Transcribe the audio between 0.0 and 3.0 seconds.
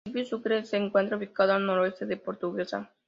El Municipio Sucre se encuentra ubicado al noroeste de Portuguesa.